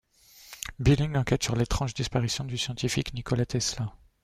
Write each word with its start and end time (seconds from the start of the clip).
Billing 0.79 1.15
enquête 1.15 1.43
sur 1.43 1.55
l'étrange 1.55 1.93
disparition 1.93 2.43
du 2.43 2.57
scientifique 2.57 3.13
Nikola 3.13 3.45
Tesla. 3.45 3.93